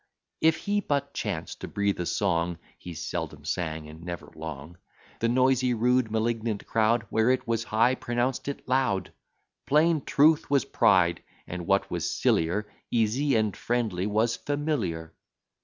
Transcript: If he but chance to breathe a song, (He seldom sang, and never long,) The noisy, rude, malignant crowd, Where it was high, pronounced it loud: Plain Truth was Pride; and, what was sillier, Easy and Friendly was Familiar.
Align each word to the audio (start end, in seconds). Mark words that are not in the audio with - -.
If 0.41 0.57
he 0.57 0.79
but 0.79 1.13
chance 1.13 1.53
to 1.57 1.67
breathe 1.67 1.99
a 1.99 2.07
song, 2.07 2.57
(He 2.79 2.95
seldom 2.95 3.45
sang, 3.45 3.87
and 3.87 4.01
never 4.03 4.31
long,) 4.33 4.79
The 5.19 5.29
noisy, 5.29 5.75
rude, 5.75 6.09
malignant 6.09 6.65
crowd, 6.65 7.05
Where 7.11 7.29
it 7.29 7.47
was 7.47 7.65
high, 7.65 7.93
pronounced 7.93 8.47
it 8.47 8.67
loud: 8.67 9.11
Plain 9.67 10.01
Truth 10.01 10.49
was 10.49 10.65
Pride; 10.65 11.21
and, 11.45 11.67
what 11.67 11.91
was 11.91 12.09
sillier, 12.19 12.67
Easy 12.89 13.35
and 13.35 13.55
Friendly 13.55 14.07
was 14.07 14.35
Familiar. 14.37 15.13